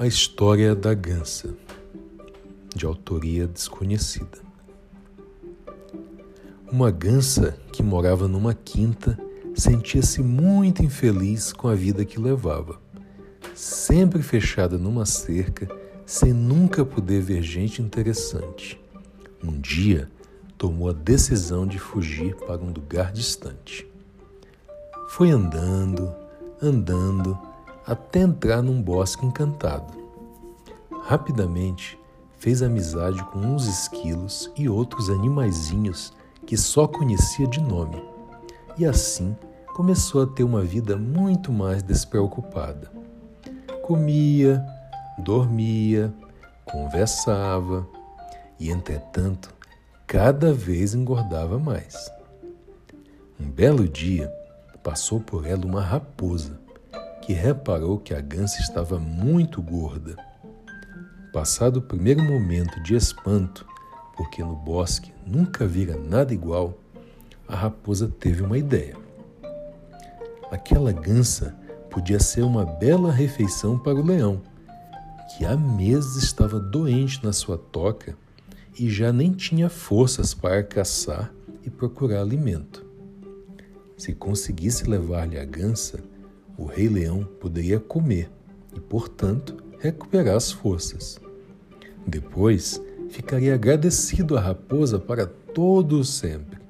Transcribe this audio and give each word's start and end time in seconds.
A 0.00 0.06
História 0.06 0.74
da 0.74 0.94
Gansa, 0.94 1.54
de 2.74 2.86
autoria 2.86 3.46
desconhecida. 3.46 4.38
Uma 6.72 6.90
gansa 6.90 7.58
que 7.70 7.82
morava 7.82 8.26
numa 8.26 8.54
quinta 8.54 9.18
sentia-se 9.54 10.22
muito 10.22 10.82
infeliz 10.82 11.52
com 11.52 11.68
a 11.68 11.74
vida 11.74 12.02
que 12.06 12.18
levava, 12.18 12.80
sempre 13.54 14.22
fechada 14.22 14.78
numa 14.78 15.04
cerca, 15.04 15.68
sem 16.06 16.32
nunca 16.32 16.82
poder 16.82 17.20
ver 17.20 17.42
gente 17.42 17.82
interessante. 17.82 18.80
Um 19.44 19.60
dia, 19.60 20.10
tomou 20.56 20.88
a 20.88 20.94
decisão 20.94 21.66
de 21.66 21.78
fugir 21.78 22.34
para 22.36 22.62
um 22.62 22.72
lugar 22.72 23.12
distante. 23.12 23.86
Foi 25.10 25.30
andando, 25.30 26.10
andando, 26.62 27.38
até 27.90 28.20
entrar 28.20 28.62
num 28.62 28.80
bosque 28.80 29.26
encantado. 29.26 29.92
Rapidamente 31.02 31.98
fez 32.38 32.62
amizade 32.62 33.20
com 33.24 33.40
uns 33.40 33.66
esquilos 33.66 34.48
e 34.56 34.68
outros 34.68 35.10
animaizinhos 35.10 36.12
que 36.46 36.56
só 36.56 36.86
conhecia 36.86 37.48
de 37.48 37.60
nome, 37.60 38.00
e 38.78 38.86
assim 38.86 39.36
começou 39.74 40.22
a 40.22 40.26
ter 40.26 40.44
uma 40.44 40.62
vida 40.62 40.96
muito 40.96 41.52
mais 41.52 41.82
despreocupada. 41.82 42.88
Comia, 43.82 44.64
dormia, 45.18 46.14
conversava 46.64 47.84
e, 48.60 48.70
entretanto, 48.70 49.52
cada 50.06 50.52
vez 50.54 50.94
engordava 50.94 51.58
mais. 51.58 52.08
Um 53.38 53.50
belo 53.50 53.88
dia, 53.88 54.32
passou 54.80 55.18
por 55.18 55.44
ela 55.44 55.66
uma 55.66 55.82
raposa 55.82 56.69
que 57.22 57.32
reparou 57.32 57.98
que 57.98 58.14
a 58.14 58.20
gansa 58.20 58.60
estava 58.60 58.98
muito 58.98 59.60
gorda. 59.62 60.16
Passado 61.32 61.78
o 61.78 61.82
primeiro 61.82 62.22
momento 62.22 62.82
de 62.82 62.94
espanto, 62.94 63.66
porque 64.16 64.42
no 64.42 64.56
bosque 64.56 65.12
nunca 65.26 65.66
vira 65.66 65.96
nada 65.96 66.34
igual, 66.34 66.78
a 67.46 67.54
raposa 67.54 68.08
teve 68.08 68.42
uma 68.42 68.58
ideia. 68.58 68.96
Aquela 70.50 70.92
gansa 70.92 71.56
podia 71.90 72.18
ser 72.18 72.42
uma 72.42 72.64
bela 72.64 73.12
refeição 73.12 73.78
para 73.78 73.94
o 73.94 74.04
leão, 74.04 74.42
que 75.36 75.44
há 75.44 75.56
meses 75.56 76.22
estava 76.22 76.58
doente 76.58 77.24
na 77.24 77.32
sua 77.32 77.56
toca 77.56 78.16
e 78.78 78.88
já 78.88 79.12
nem 79.12 79.32
tinha 79.32 79.68
forças 79.68 80.34
para 80.34 80.62
caçar 80.62 81.32
e 81.64 81.70
procurar 81.70 82.20
alimento. 82.20 82.84
Se 83.96 84.14
conseguisse 84.14 84.88
levar-lhe 84.88 85.38
a 85.38 85.44
gansa, 85.44 86.00
o 86.60 86.66
Rei 86.66 86.90
Leão 86.90 87.24
poderia 87.40 87.80
comer 87.80 88.30
e, 88.76 88.78
portanto, 88.78 89.56
recuperar 89.78 90.36
as 90.36 90.52
forças. 90.52 91.18
Depois, 92.06 92.78
ficaria 93.08 93.54
agradecido 93.54 94.36
à 94.36 94.40
raposa 94.42 94.98
para 94.98 95.26
todo 95.26 96.04
sempre. 96.04 96.60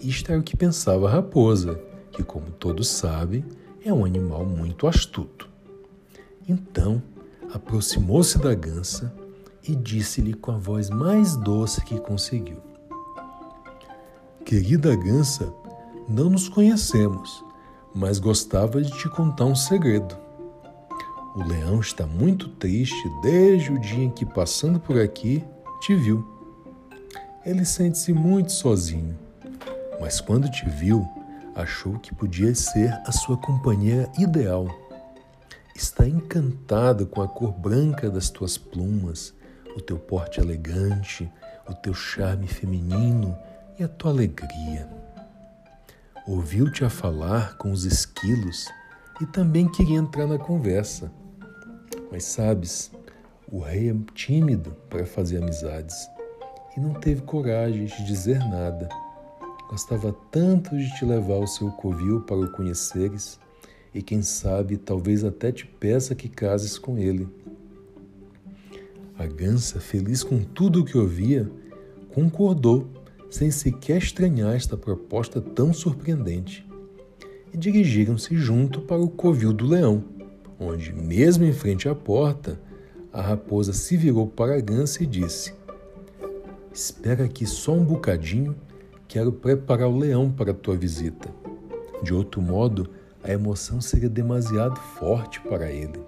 Isto 0.00 0.32
era 0.32 0.40
o 0.40 0.42
que 0.42 0.56
pensava 0.56 1.06
a 1.06 1.12
raposa, 1.12 1.78
que, 2.12 2.22
como 2.22 2.50
todos 2.52 2.88
sabem, 2.88 3.44
é 3.84 3.92
um 3.92 4.06
animal 4.06 4.46
muito 4.46 4.86
astuto. 4.86 5.50
Então, 6.48 7.02
aproximou-se 7.52 8.38
da 8.38 8.54
gansa 8.54 9.12
e 9.68 9.76
disse-lhe 9.76 10.32
com 10.32 10.52
a 10.52 10.56
voz 10.56 10.88
mais 10.88 11.36
doce 11.36 11.84
que 11.84 12.00
conseguiu: 12.00 12.56
Querida 14.46 14.96
gansa, 14.96 15.52
não 16.08 16.30
nos 16.30 16.48
conhecemos, 16.48 17.44
mas 17.94 18.18
gostava 18.18 18.82
de 18.82 18.90
te 18.98 19.08
contar 19.08 19.44
um 19.44 19.54
segredo. 19.54 20.16
O 21.36 21.44
leão 21.44 21.80
está 21.80 22.06
muito 22.06 22.48
triste 22.48 23.08
desde 23.22 23.72
o 23.72 23.78
dia 23.78 24.04
em 24.04 24.10
que, 24.10 24.26
passando 24.26 24.80
por 24.80 25.00
aqui, 25.00 25.44
te 25.80 25.94
viu. 25.94 26.26
Ele 27.46 27.64
sente-se 27.64 28.12
muito 28.12 28.50
sozinho, 28.52 29.16
mas 30.00 30.20
quando 30.20 30.50
te 30.50 30.68
viu, 30.68 31.06
achou 31.54 31.98
que 31.98 32.14
podia 32.14 32.54
ser 32.54 32.92
a 33.06 33.12
sua 33.12 33.36
companheira 33.36 34.10
ideal. 34.18 34.66
Está 35.76 36.06
encantado 36.06 37.06
com 37.06 37.22
a 37.22 37.28
cor 37.28 37.52
branca 37.52 38.10
das 38.10 38.28
tuas 38.28 38.56
plumas, 38.56 39.34
o 39.76 39.80
teu 39.80 39.98
porte 39.98 40.40
elegante, 40.40 41.30
o 41.68 41.74
teu 41.74 41.94
charme 41.94 42.46
feminino 42.46 43.36
e 43.78 43.84
a 43.84 43.88
tua 43.88 44.10
alegria 44.10 45.03
ouviu-te 46.26 46.84
a 46.84 46.90
falar 46.90 47.56
com 47.58 47.70
os 47.70 47.84
esquilos 47.84 48.66
e 49.20 49.26
também 49.26 49.68
queria 49.70 49.98
entrar 49.98 50.26
na 50.26 50.38
conversa. 50.38 51.12
Mas 52.10 52.24
sabes, 52.24 52.90
o 53.50 53.60
rei 53.60 53.90
é 53.90 53.96
tímido 54.14 54.74
para 54.88 55.04
fazer 55.04 55.42
amizades 55.42 56.08
e 56.76 56.80
não 56.80 56.94
teve 56.94 57.22
coragem 57.22 57.84
de 57.84 58.04
dizer 58.06 58.38
nada. 58.38 58.88
Gostava 59.68 60.12
tanto 60.30 60.76
de 60.76 60.94
te 60.96 61.04
levar 61.04 61.34
ao 61.34 61.46
seu 61.46 61.70
covil 61.72 62.22
para 62.22 62.36
o 62.36 62.50
conheceres 62.52 63.38
e, 63.92 64.02
quem 64.02 64.22
sabe, 64.22 64.76
talvez 64.76 65.24
até 65.24 65.52
te 65.52 65.66
peça 65.66 66.14
que 66.14 66.28
cases 66.28 66.78
com 66.78 66.98
ele. 66.98 67.28
A 69.18 69.26
gansa, 69.26 69.78
feliz 69.78 70.24
com 70.24 70.42
tudo 70.42 70.80
o 70.80 70.84
que 70.84 70.98
ouvia, 70.98 71.50
concordou 72.12 72.88
sem 73.34 73.50
sequer 73.50 73.98
estranhar 73.98 74.54
esta 74.54 74.76
proposta 74.76 75.40
tão 75.40 75.74
surpreendente, 75.74 76.64
e 77.52 77.56
dirigiram-se 77.56 78.36
junto 78.36 78.80
para 78.82 79.02
o 79.02 79.08
covil 79.08 79.52
do 79.52 79.66
leão, 79.66 80.04
onde, 80.58 80.92
mesmo 80.92 81.44
em 81.44 81.52
frente 81.52 81.88
à 81.88 81.96
porta, 81.96 82.60
a 83.12 83.20
raposa 83.20 83.72
se 83.72 83.96
virou 83.96 84.28
para 84.28 84.54
a 84.54 84.60
gança 84.60 85.02
e 85.02 85.06
disse: 85.06 85.52
Espera 86.72 87.24
aqui 87.24 87.44
só 87.44 87.72
um 87.72 87.84
bocadinho, 87.84 88.54
quero 89.08 89.32
preparar 89.32 89.88
o 89.88 89.98
leão 89.98 90.30
para 90.30 90.52
a 90.52 90.54
tua 90.54 90.76
visita. 90.76 91.28
De 92.04 92.14
outro 92.14 92.40
modo, 92.40 92.88
a 93.20 93.32
emoção 93.32 93.80
seria 93.80 94.08
demasiado 94.08 94.78
forte 94.78 95.40
para 95.40 95.72
ele. 95.72 96.00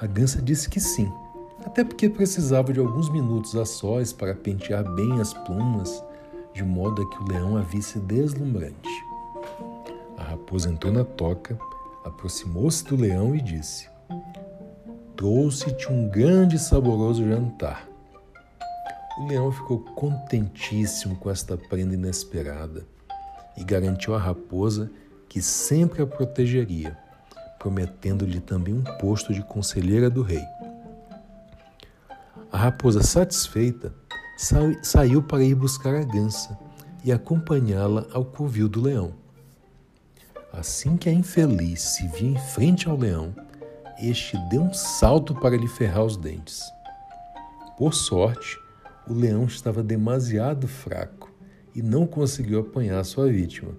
A 0.00 0.06
gança 0.06 0.40
disse 0.40 0.68
que 0.68 0.78
sim 0.78 1.10
até 1.64 1.82
porque 1.82 2.08
precisava 2.08 2.72
de 2.72 2.80
alguns 2.80 3.08
minutos 3.08 3.56
a 3.56 3.64
sós 3.64 4.12
para 4.12 4.34
pentear 4.34 4.84
bem 4.94 5.20
as 5.20 5.32
plumas, 5.32 6.04
de 6.52 6.62
modo 6.62 7.02
a 7.02 7.10
que 7.10 7.22
o 7.22 7.28
leão 7.28 7.56
a 7.56 7.62
visse 7.62 7.98
deslumbrante. 7.98 8.88
A 10.16 10.22
raposa 10.22 10.70
entrou 10.70 10.92
na 10.92 11.04
toca, 11.04 11.58
aproximou-se 12.04 12.84
do 12.84 12.96
leão 12.96 13.34
e 13.34 13.40
disse: 13.40 13.88
Trouxe-te 15.16 15.90
um 15.90 16.08
grande 16.08 16.56
e 16.56 16.58
saboroso 16.58 17.26
jantar. 17.26 17.88
O 19.18 19.26
leão 19.26 19.50
ficou 19.50 19.78
contentíssimo 19.78 21.16
com 21.16 21.30
esta 21.30 21.56
prenda 21.56 21.94
inesperada 21.94 22.86
e 23.56 23.64
garantiu 23.64 24.14
à 24.14 24.18
raposa 24.18 24.90
que 25.28 25.40
sempre 25.40 26.02
a 26.02 26.06
protegeria, 26.06 26.96
prometendo-lhe 27.58 28.40
também 28.40 28.74
um 28.74 28.82
posto 28.98 29.32
de 29.32 29.42
conselheira 29.42 30.10
do 30.10 30.22
rei. 30.22 30.42
A 32.54 32.56
raposa, 32.56 33.02
satisfeita, 33.02 33.92
saiu 34.80 35.20
para 35.20 35.42
ir 35.42 35.56
buscar 35.56 35.92
a 35.96 36.04
gança 36.04 36.56
e 37.02 37.10
acompanhá-la 37.10 38.06
ao 38.12 38.24
covil 38.24 38.68
do 38.68 38.80
leão. 38.80 39.12
Assim 40.52 40.96
que 40.96 41.08
a 41.08 41.12
infeliz 41.12 41.80
se 41.80 42.06
via 42.06 42.28
em 42.28 42.38
frente 42.38 42.88
ao 42.88 42.96
leão, 42.96 43.34
este 44.00 44.38
deu 44.50 44.62
um 44.62 44.72
salto 44.72 45.34
para 45.34 45.56
lhe 45.56 45.66
ferrar 45.66 46.04
os 46.04 46.16
dentes. 46.16 46.62
Por 47.76 47.92
sorte, 47.92 48.56
o 49.08 49.12
leão 49.12 49.46
estava 49.46 49.82
demasiado 49.82 50.68
fraco 50.68 51.32
e 51.74 51.82
não 51.82 52.06
conseguiu 52.06 52.60
apanhar 52.60 53.04
sua 53.04 53.26
vítima. 53.26 53.72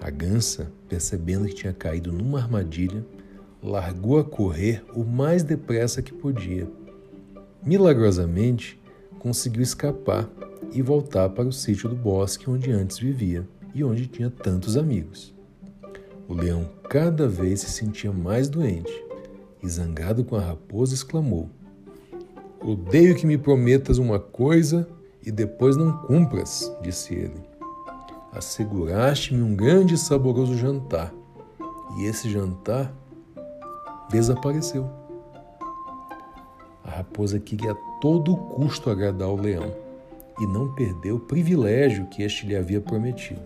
A 0.00 0.08
gança, 0.08 0.72
percebendo 0.88 1.44
que 1.44 1.56
tinha 1.56 1.74
caído 1.74 2.10
numa 2.10 2.40
armadilha, 2.40 3.04
largou 3.62 4.18
a 4.18 4.24
correr 4.24 4.82
o 4.94 5.04
mais 5.04 5.42
depressa 5.42 6.00
que 6.00 6.14
podia 6.14 6.66
Milagrosamente, 7.66 8.80
conseguiu 9.18 9.60
escapar 9.60 10.30
e 10.72 10.80
voltar 10.80 11.28
para 11.30 11.48
o 11.48 11.52
sítio 11.52 11.88
do 11.88 11.96
bosque 11.96 12.48
onde 12.48 12.70
antes 12.70 12.96
vivia 12.96 13.44
e 13.74 13.82
onde 13.82 14.06
tinha 14.06 14.30
tantos 14.30 14.76
amigos. 14.76 15.34
O 16.28 16.34
leão 16.34 16.70
cada 16.88 17.26
vez 17.26 17.62
se 17.62 17.70
sentia 17.70 18.12
mais 18.12 18.48
doente 18.48 19.04
e, 19.60 19.68
zangado 19.68 20.24
com 20.24 20.36
a 20.36 20.40
raposa, 20.40 20.94
exclamou: 20.94 21.50
Odeio 22.60 23.16
que 23.16 23.26
me 23.26 23.36
prometas 23.36 23.98
uma 23.98 24.20
coisa 24.20 24.88
e 25.20 25.32
depois 25.32 25.76
não 25.76 25.90
cumpras, 26.04 26.72
disse 26.80 27.14
ele. 27.14 27.42
Asseguraste-me 28.32 29.42
um 29.42 29.56
grande 29.56 29.94
e 29.94 29.98
saboroso 29.98 30.56
jantar, 30.56 31.12
e 31.98 32.04
esse 32.04 32.30
jantar 32.30 32.94
desapareceu. 34.08 35.05
A 36.86 36.98
raposa 36.98 37.40
queria 37.40 37.72
a 37.72 37.74
todo 38.00 38.36
custo 38.36 38.88
agradar 38.88 39.28
o 39.28 39.36
leão 39.36 39.74
e 40.38 40.46
não 40.46 40.72
perdeu 40.74 41.16
o 41.16 41.20
privilégio 41.20 42.06
que 42.06 42.22
este 42.22 42.46
lhe 42.46 42.54
havia 42.54 42.80
prometido. 42.80 43.42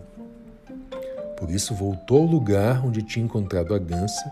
Por 1.37 1.49
isso 1.49 1.73
voltou 1.73 2.19
ao 2.19 2.27
lugar 2.27 2.85
onde 2.85 3.01
tinha 3.01 3.25
encontrado 3.25 3.73
a 3.73 3.79
gança 3.79 4.31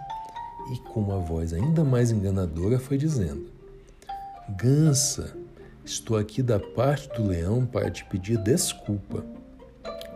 e 0.71 0.77
com 0.77 0.99
uma 0.99 1.17
voz 1.17 1.53
ainda 1.53 1.83
mais 1.83 2.11
enganadora 2.11 2.77
foi 2.77 2.99
dizendo: 2.99 3.49
Gansa, 4.49 5.35
estou 5.83 6.15
aqui 6.15 6.43
da 6.43 6.59
parte 6.59 7.09
do 7.09 7.27
leão 7.27 7.65
para 7.65 7.89
te 7.89 8.05
pedir 8.05 8.37
desculpa. 8.37 9.25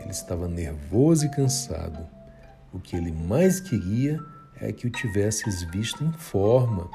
Ele 0.01 0.11
estava 0.11 0.47
nervoso 0.47 1.25
e 1.25 1.29
cansado. 1.29 2.05
O 2.71 2.79
que 2.79 2.95
ele 2.95 3.11
mais 3.11 3.59
queria 3.59 4.19
é 4.61 4.71
que 4.71 4.85
o 4.85 4.91
tivesses 4.91 5.63
visto 5.63 6.03
em 6.03 6.11
forma. 6.11 6.91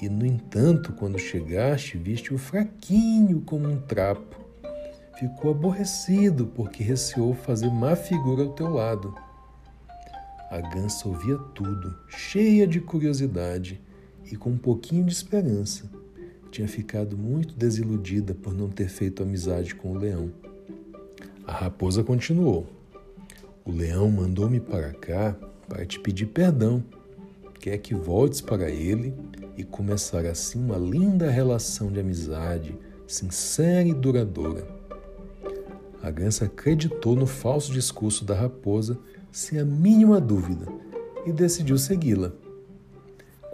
E, 0.00 0.08
no 0.08 0.24
entanto, 0.24 0.92
quando 0.92 1.18
chegaste, 1.18 1.98
viste-o 1.98 2.38
fraquinho 2.38 3.40
como 3.40 3.68
um 3.68 3.80
trapo. 3.80 4.38
Ficou 5.18 5.50
aborrecido 5.50 6.46
porque 6.46 6.82
receou 6.84 7.34
fazer 7.34 7.68
má 7.68 7.96
figura 7.96 8.44
ao 8.44 8.52
teu 8.52 8.68
lado. 8.68 9.12
A 10.50 10.60
gança 10.60 11.08
ouvia 11.08 11.36
tudo, 11.54 11.94
cheia 12.08 12.66
de 12.66 12.80
curiosidade 12.80 13.80
e 14.30 14.36
com 14.36 14.50
um 14.50 14.56
pouquinho 14.56 15.04
de 15.04 15.12
esperança. 15.12 15.90
Tinha 16.50 16.68
ficado 16.68 17.18
muito 17.18 17.54
desiludida 17.54 18.34
por 18.34 18.54
não 18.54 18.68
ter 18.68 18.88
feito 18.88 19.22
amizade 19.22 19.74
com 19.74 19.92
o 19.92 19.98
leão. 19.98 20.30
A 21.44 21.52
raposa 21.52 22.04
continuou: 22.04 22.66
O 23.64 23.72
leão 23.72 24.10
mandou-me 24.10 24.60
para 24.60 24.92
cá 24.92 25.36
para 25.68 25.84
te 25.84 25.98
pedir 25.98 26.26
perdão. 26.26 26.82
Quer 27.60 27.78
que 27.78 27.94
voltes 27.94 28.40
para 28.40 28.70
ele 28.70 29.12
e 29.58 29.64
começar 29.64 30.24
assim 30.24 30.64
uma 30.64 30.76
linda 30.78 31.28
relação 31.28 31.90
de 31.90 31.98
amizade, 31.98 32.78
sincera 33.08 33.88
e 33.88 33.92
duradoura. 33.92 34.64
A 36.00 36.12
gança 36.12 36.44
acreditou 36.44 37.16
no 37.16 37.26
falso 37.26 37.72
discurso 37.72 38.24
da 38.24 38.36
raposa 38.36 38.96
sem 39.32 39.58
a 39.58 39.64
mínima 39.64 40.20
dúvida 40.20 40.66
e 41.26 41.32
decidiu 41.32 41.76
segui-la. 41.76 42.30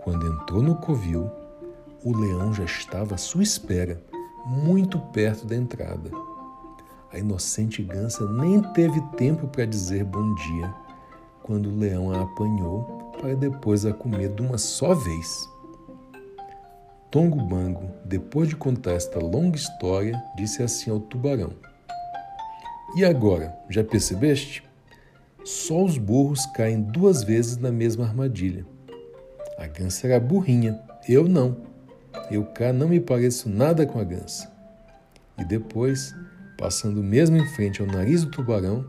Quando 0.02 0.26
entrou 0.26 0.62
no 0.62 0.74
covil, 0.76 1.30
o 2.04 2.14
leão 2.14 2.52
já 2.52 2.64
estava 2.64 3.14
à 3.14 3.18
sua 3.18 3.42
espera, 3.42 3.98
muito 4.44 4.98
perto 4.98 5.46
da 5.46 5.56
entrada. 5.56 6.10
A 7.10 7.18
inocente 7.18 7.82
gança 7.82 8.30
nem 8.30 8.60
teve 8.74 9.00
tempo 9.16 9.48
para 9.48 9.64
dizer 9.64 10.04
bom 10.04 10.34
dia, 10.34 10.74
quando 11.42 11.70
o 11.70 11.78
leão 11.78 12.12
a 12.12 12.20
apanhou 12.20 13.10
para 13.18 13.34
depois 13.34 13.86
a 13.86 13.92
comer 13.94 14.28
de 14.34 14.42
uma 14.42 14.58
só 14.58 14.92
vez. 14.92 15.53
Tongo 17.14 17.40
Bango, 17.40 17.92
depois 18.04 18.48
de 18.48 18.56
contar 18.56 18.94
esta 18.94 19.20
longa 19.20 19.56
história, 19.56 20.20
disse 20.34 20.64
assim 20.64 20.90
ao 20.90 20.98
tubarão: 20.98 21.52
E 22.96 23.04
agora, 23.04 23.56
já 23.70 23.84
percebeste? 23.84 24.64
Só 25.44 25.84
os 25.84 25.96
burros 25.96 26.44
caem 26.46 26.82
duas 26.82 27.22
vezes 27.22 27.56
na 27.56 27.70
mesma 27.70 28.04
armadilha. 28.04 28.66
A 29.56 29.68
gança 29.68 30.08
era 30.08 30.18
burrinha, 30.18 30.82
eu 31.08 31.28
não. 31.28 31.56
Eu 32.32 32.46
cá 32.46 32.72
não 32.72 32.88
me 32.88 32.98
pareço 32.98 33.48
nada 33.48 33.86
com 33.86 34.00
a 34.00 34.04
gança. 34.04 34.52
E 35.38 35.44
depois, 35.44 36.12
passando 36.58 37.00
mesmo 37.00 37.36
em 37.36 37.46
frente 37.54 37.80
ao 37.80 37.86
nariz 37.86 38.24
do 38.24 38.30
tubarão, 38.32 38.84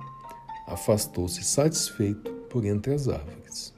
afastou-se 0.65 1.43
satisfeito 1.43 2.31
por 2.49 2.65
entre 2.65 2.91
as 2.91 3.07
árvores. 3.07 3.74